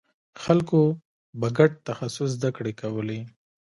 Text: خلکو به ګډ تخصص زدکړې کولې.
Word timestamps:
خلکو 0.43 0.81
به 1.39 1.47
ګډ 1.57 1.71
تخصص 1.87 2.29
زدکړې 2.37 2.73
کولې. 2.81 3.19